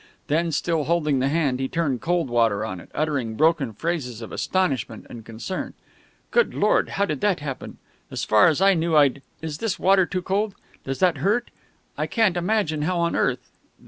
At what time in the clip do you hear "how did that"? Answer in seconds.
6.97-7.39